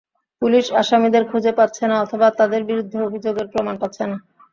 [0.41, 4.17] Police আসামিদের খুঁজে পাচ্ছে না অথবা তাদের বিরুদ্ধে অভিযোগের প্রমাণ পাচ্ছে না।